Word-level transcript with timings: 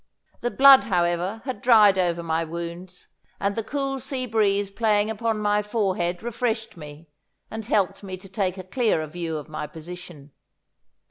The 0.39 0.49
blood, 0.49 0.85
however, 0.85 1.43
had 1.45 1.61
dried 1.61 1.99
over 1.99 2.23
my 2.23 2.43
wounds, 2.43 3.07
and 3.39 3.55
the 3.55 3.63
cool 3.63 3.99
sea 3.99 4.25
breeze 4.25 4.71
playing 4.71 5.11
upon 5.11 5.37
my 5.39 5.61
forehead 5.61 6.23
refreshed 6.23 6.75
me, 6.75 7.07
and 7.51 7.63
helped 7.67 8.01
me 8.01 8.17
to 8.17 8.27
take 8.27 8.57
a 8.57 8.63
clearer 8.63 9.05
view 9.05 9.37
of 9.37 9.47
my 9.47 9.67
position. 9.67 10.31